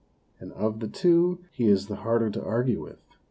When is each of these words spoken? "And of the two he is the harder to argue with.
"And 0.39 0.51
of 0.53 0.79
the 0.79 0.87
two 0.87 1.37
he 1.51 1.67
is 1.67 1.85
the 1.85 1.97
harder 1.97 2.31
to 2.31 2.43
argue 2.43 2.81
with. 2.81 2.97